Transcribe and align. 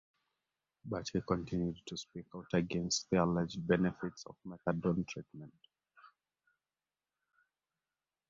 But 0.83 1.09
he 1.13 1.21
continued 1.21 1.85
to 1.85 1.95
speak 1.95 2.25
out 2.35 2.47
against 2.53 3.07
the 3.11 3.23
alleged 3.23 3.67
benefits 3.67 4.25
of 4.25 4.35
Methadone 4.47 5.07
treatment. 5.07 5.53